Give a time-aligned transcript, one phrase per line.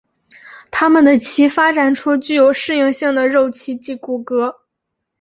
[0.71, 4.55] 它们的鳍发展出具适应性的肉鳍及骨骼。